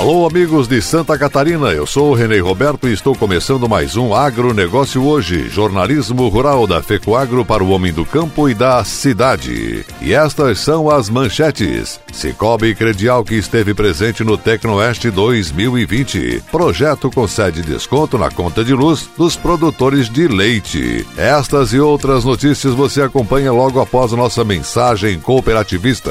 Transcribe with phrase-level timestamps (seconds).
[0.00, 4.14] Alô, amigos de Santa Catarina, eu sou o Renê Roberto e estou começando mais um
[4.14, 9.84] Agronegócio Hoje, jornalismo rural da FECOAGro para o homem do campo e da cidade.
[10.00, 12.00] E estas são as manchetes.
[12.14, 16.44] Cicobi Credial que esteve presente no Tecnoeste 2020.
[16.50, 21.06] Projeto concede desconto na conta de luz dos produtores de leite.
[21.14, 26.10] Estas e outras notícias você acompanha logo após nossa mensagem cooperativista.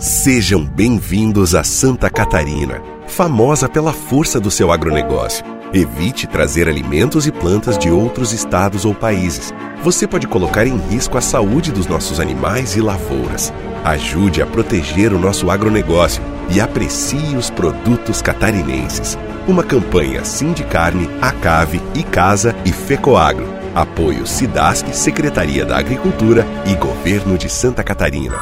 [0.00, 5.44] Sejam bem-vindos a Santa Catarina, famosa pela força do seu agronegócio.
[5.74, 9.52] Evite trazer alimentos e plantas de outros estados ou países.
[9.82, 13.52] Você pode colocar em risco a saúde dos nossos animais e lavouras.
[13.84, 19.18] Ajude a proteger o nosso agronegócio e aprecie os produtos catarinenses.
[19.46, 23.46] Uma campanha Sindicarne, Acave, Icasa e Fecoagro.
[23.74, 28.38] Apoio Sidasc, Secretaria da Agricultura e Governo de Santa Catarina.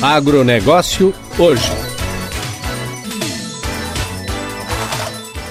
[0.00, 1.72] Agronegócio hoje.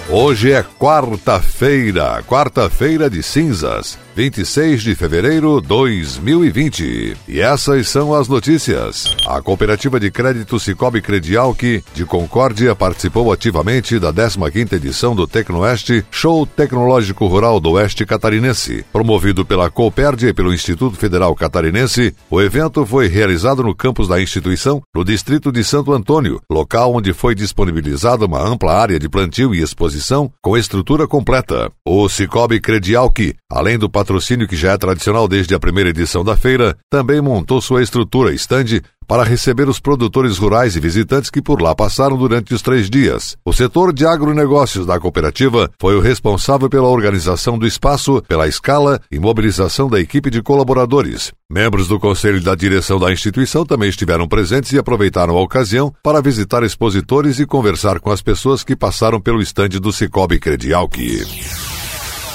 [0.10, 4.00] Hoje é quarta-feira, quarta-feira de cinzas.
[4.18, 7.16] 26 de fevereiro de 2020.
[7.28, 9.16] E essas são as notícias.
[9.28, 15.28] A Cooperativa de Crédito Cicobi Credial que, de Concórdia, participou ativamente da 15ª edição do
[15.28, 18.84] Tecnoeste, Show Tecnológico Rural do Oeste Catarinense.
[18.92, 24.20] Promovido pela Cooperd e pelo Instituto Federal Catarinense, o evento foi realizado no campus da
[24.20, 29.54] instituição, no distrito de Santo Antônio, local onde foi disponibilizada uma ampla área de plantio
[29.54, 31.72] e exposição com estrutura completa.
[31.86, 34.07] O Cicobi Credial que, além do patrocínio
[34.48, 38.82] que já é tradicional desde a primeira edição da feira, também montou sua estrutura stand
[39.08, 43.38] para receber os produtores rurais e visitantes que por lá passaram durante os três dias.
[43.46, 49.00] O setor de agronegócios da cooperativa foi o responsável pela organização do espaço, pela escala
[49.10, 51.32] e mobilização da equipe de colaboradores.
[51.50, 56.22] Membros do conselho da direção da instituição também estiveram presentes e aproveitaram a ocasião para
[56.22, 60.98] visitar expositores e conversar com as pessoas que passaram pelo estande do Cicobi Credialc.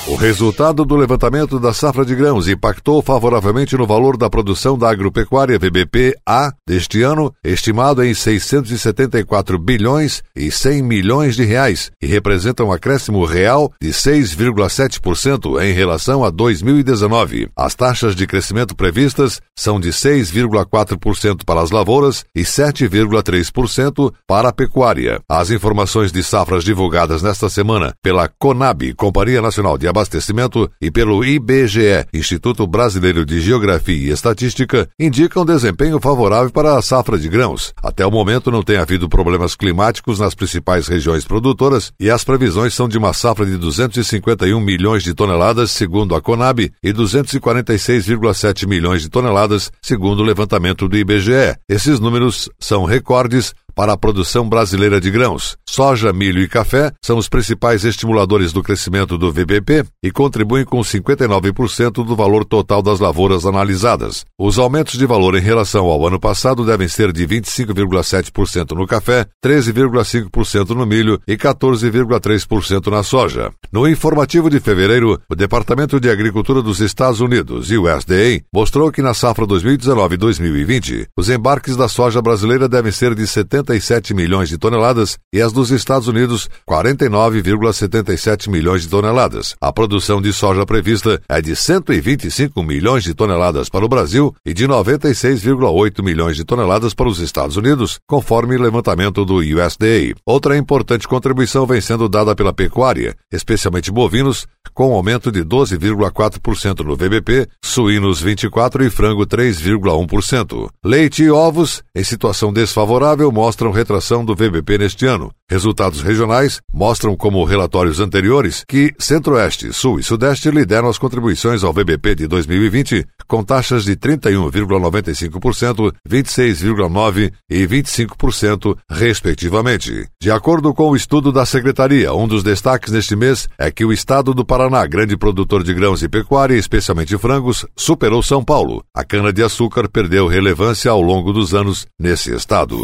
[0.04, 4.90] O resultado do levantamento da safra de grãos impactou favoravelmente no valor da produção da
[4.90, 12.64] agropecuária VBP-A deste ano, estimado em 674 bilhões e 100 milhões de reais, e representa
[12.64, 17.48] um acréscimo real de 6,7% em relação a 2019.
[17.56, 24.52] As taxas de crescimento previstas são de 6,4% para as lavouras e 7,3% para a
[24.52, 25.20] pecuária.
[25.28, 31.22] As informações de safras divulgadas nesta semana pela CONAB, Companhia Nacional de Abastecimento e pelo
[31.22, 37.74] IBGE, Instituto Brasileiro de Geografia e Estatística, indicam desempenho favorável para a safra de grãos.
[37.82, 42.72] Até o momento não tem havido problemas climáticos nas principais regiões produtoras e as previsões
[42.72, 49.02] são de uma safra de 251 milhões de toneladas, segundo a Conab, e 246,7 milhões
[49.02, 51.54] de toneladas, segundo o levantamento do IBGE.
[51.68, 55.56] Esses números são recordes para a produção brasileira de grãos.
[55.68, 60.80] Soja, milho e café são os principais estimuladores do crescimento do VBP e contribuem com
[60.80, 64.24] 59% do valor total das lavouras analisadas.
[64.38, 69.26] Os aumentos de valor em relação ao ano passado devem ser de 25,7% no café,
[69.42, 73.50] 13,5% no milho e 14,3% na soja.
[73.72, 78.92] No informativo de fevereiro, o Departamento de Agricultura dos Estados Unidos e o USDA mostrou
[78.92, 84.48] que na safra 2019-2020, os embarques da soja brasileira devem ser de 70 77 milhões
[84.48, 89.54] de toneladas e as dos Estados Unidos 49,77 milhões de toneladas.
[89.60, 94.52] A produção de soja prevista é de 125 milhões de toneladas para o Brasil e
[94.52, 100.14] de 96,8 milhões de toneladas para os Estados Unidos, conforme levantamento do USDA.
[100.26, 106.96] Outra importante contribuição vem sendo dada pela pecuária, especialmente bovinos, com aumento de 12,4% no
[106.96, 110.68] VBP, suínos 24% e frango 3,1%.
[110.84, 115.30] Leite e ovos, em situação desfavorável, mostram mostram retração do VBP neste ano.
[115.46, 121.70] Resultados regionais mostram, como relatórios anteriores, que Centro-Oeste, Sul e Sudeste lideram as contribuições ao
[121.70, 130.08] VBP de 2020, com taxas de 31,95%, 26,9% e 25%, respectivamente.
[130.18, 133.92] De acordo com o estudo da Secretaria, um dos destaques neste mês é que o
[133.92, 138.82] estado do Paraná, grande produtor de grãos e pecuária, especialmente frangos, superou São Paulo.
[138.96, 142.78] A cana-de-açúcar perdeu relevância ao longo dos anos nesse estado.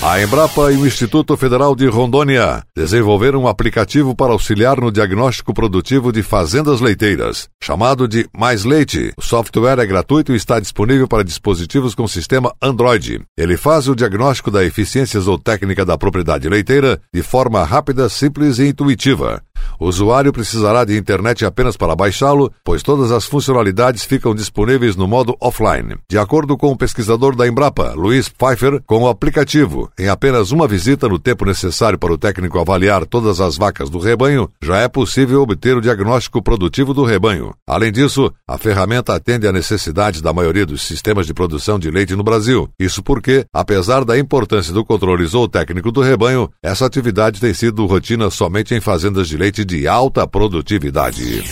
[0.00, 5.52] A Embrapa e o Instituto Federal de Rondônia desenvolveram um aplicativo para auxiliar no diagnóstico
[5.52, 9.12] produtivo de fazendas leiteiras, chamado de Mais Leite.
[9.18, 13.22] O software é gratuito e está disponível para dispositivos com sistema Android.
[13.36, 18.68] Ele faz o diagnóstico da eficiência zootécnica da propriedade leiteira de forma rápida, simples e
[18.68, 19.42] intuitiva.
[19.78, 25.06] O usuário precisará de internet apenas para baixá-lo, pois todas as funcionalidades ficam disponíveis no
[25.06, 25.96] modo offline.
[26.08, 30.66] De acordo com o pesquisador da Embrapa, Luiz Pfeiffer, com o aplicativo, em apenas uma
[30.66, 34.88] visita no tempo necessário para o técnico avaliar todas as vacas do rebanho, já é
[34.88, 37.54] possível obter o diagnóstico produtivo do rebanho.
[37.64, 42.16] Além disso, a ferramenta atende à necessidade da maioria dos sistemas de produção de leite
[42.16, 42.68] no Brasil.
[42.78, 48.28] Isso porque, apesar da importância do controle zootécnico do rebanho, essa atividade tem sido rotina
[48.28, 51.44] somente em fazendas de leite de alta produtividade.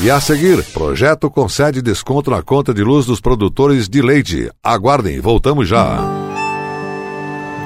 [0.00, 4.50] E a seguir, projeto concede desconto na conta de luz dos produtores de leite.
[4.62, 6.00] Aguardem, voltamos já.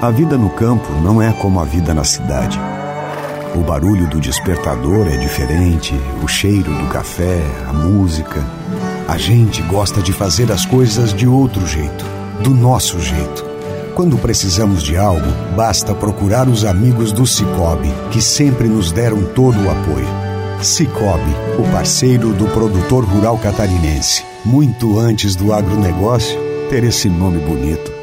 [0.02, 2.60] A vida no campo não é como a vida na cidade.
[3.54, 8.46] O barulho do despertador é diferente, o cheiro do café, a música.
[9.08, 12.04] A gente gosta de fazer as coisas de outro jeito,
[12.44, 13.47] do nosso jeito.
[13.98, 19.58] Quando precisamos de algo, basta procurar os amigos do Cicobi, que sempre nos deram todo
[19.58, 20.06] o apoio.
[20.62, 24.24] Cicobi, o parceiro do produtor rural catarinense.
[24.44, 26.38] Muito antes do agronegócio
[26.70, 27.97] ter esse nome bonito.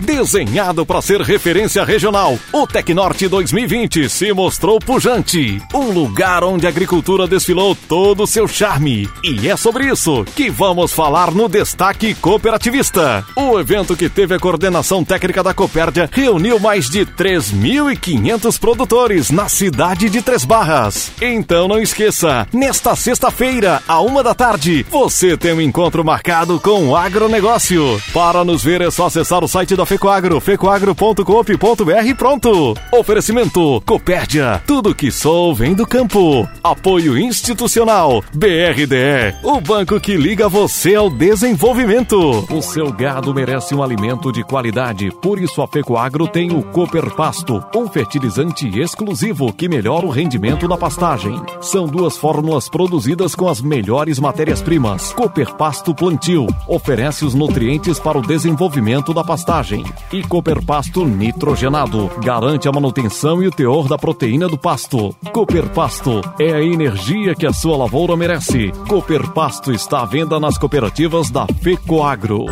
[0.00, 5.60] Desenhado para ser referência regional, o Tecnorte 2020 se mostrou pujante.
[5.74, 9.08] Um lugar onde a agricultura desfilou todo o seu charme.
[9.22, 13.24] E é sobre isso que vamos falar no Destaque Cooperativista.
[13.36, 19.50] O evento que teve a coordenação técnica da Copérdia reuniu mais de 3.500 produtores na
[19.50, 21.12] cidade de Três Barras.
[21.20, 26.88] Então não esqueça, nesta sexta-feira, à uma da tarde, você tem um encontro marcado com
[26.88, 28.00] o agronegócio.
[28.14, 32.76] Para nos ver é só acessar o site da Fecoagro, fecoagro.coop.br pronto.
[32.92, 36.48] Oferecimento Copérdia, tudo que sou vem do campo.
[36.62, 42.46] Apoio institucional BRDE, o banco que liga você ao desenvolvimento.
[42.54, 47.10] O seu gado merece um alimento de qualidade, por isso a Fecoagro tem o Cooper
[47.16, 51.34] Pasto, um fertilizante exclusivo que melhora o rendimento da pastagem.
[51.60, 55.12] São duas fórmulas produzidas com as melhores matérias-primas.
[55.14, 59.79] Cooper Pasto Plantio oferece os nutrientes para o desenvolvimento da pastagem
[60.12, 62.10] e Cooper Pasto nitrogenado.
[62.22, 65.14] Garante a manutenção e o teor da proteína do pasto.
[65.32, 68.72] Cooper Pasto é a energia que a sua lavoura merece.
[68.88, 72.46] Cooper Pasto está à venda nas cooperativas da FECOAGRO.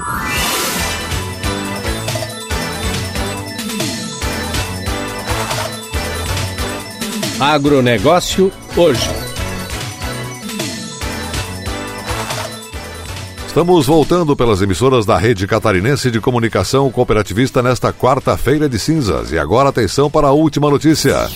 [7.40, 9.18] Agronegócio hoje.
[13.58, 19.32] Estamos voltando pelas emissoras da Rede Catarinense de Comunicação Cooperativista nesta quarta-feira de cinzas.
[19.32, 21.28] E agora atenção para a última notícia.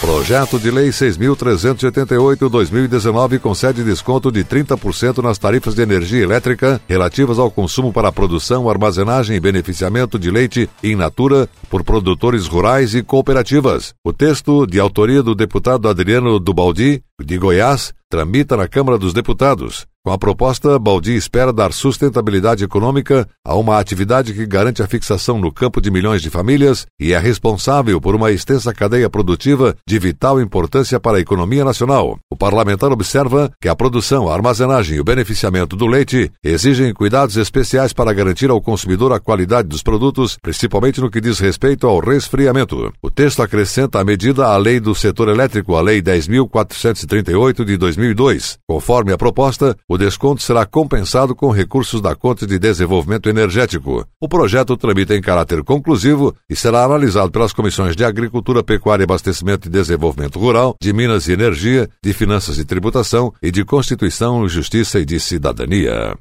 [0.00, 7.50] Projeto de Lei 6.388-2019 concede desconto de 30% nas tarifas de energia elétrica relativas ao
[7.50, 13.92] consumo para produção, armazenagem e beneficiamento de leite in natura por produtores rurais e cooperativas.
[14.02, 19.88] O texto, de autoria do deputado Adriano Dubaldi, de Goiás, tramita na Câmara dos Deputados.
[20.06, 25.38] Com a proposta, Baldi espera dar sustentabilidade econômica a uma atividade que garante a fixação
[25.38, 29.98] no campo de milhões de famílias e é responsável por uma extensa cadeia produtiva de
[29.98, 32.18] vital importância para a economia nacional.
[32.30, 37.38] O parlamentar observa que a produção, a armazenagem e o beneficiamento do leite exigem cuidados
[37.38, 41.98] especiais para garantir ao consumidor a qualidade dos produtos, principalmente no que diz respeito ao
[41.98, 42.92] resfriamento.
[43.02, 47.72] O texto acrescenta a medida à Lei do Setor Elétrico, a Lei 10.438 de
[48.12, 48.58] 2002.
[48.68, 54.06] Conforme a proposta, o desconto será compensado com recursos da Conta de Desenvolvimento Energético.
[54.20, 59.68] O projeto tramita em caráter conclusivo e será analisado pelas comissões de Agricultura, Pecuária, Abastecimento
[59.68, 64.98] e Desenvolvimento Rural, de Minas e Energia, de Finanças e Tributação e de Constituição, Justiça
[64.98, 66.16] e de Cidadania.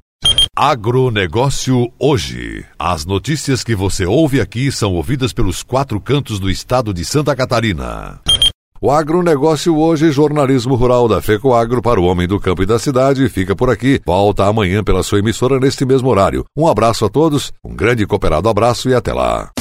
[0.56, 2.64] Agronegócio hoje.
[2.78, 7.36] As notícias que você ouve aqui são ouvidas pelos quatro cantos do estado de Santa
[7.36, 8.22] Catarina.
[8.86, 13.30] O agronegócio hoje, jornalismo rural da FECOAGro para o homem do campo e da cidade,
[13.30, 14.02] fica por aqui.
[14.06, 16.44] Volta amanhã pela sua emissora neste mesmo horário.
[16.54, 19.54] Um abraço a todos, um grande e cooperado abraço e até lá.